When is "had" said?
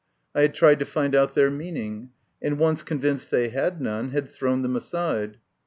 0.41-0.55, 3.49-3.79, 4.09-4.31